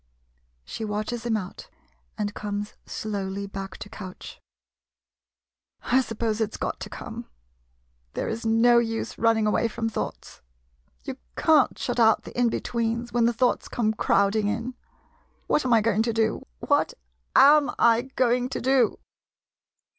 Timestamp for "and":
2.17-2.33